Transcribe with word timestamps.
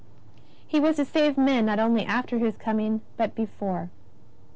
He 0.67 0.79
was 0.79 0.95
to 0.95 1.05
save 1.05 1.37
men 1.37 1.67
not 1.67 1.77
only 1.77 2.03
after 2.05 2.39
His 2.39 2.57
Coming 2.57 3.01
but 3.17 3.35
before. 3.35 3.91